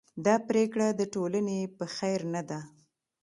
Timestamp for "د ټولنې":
0.99-1.59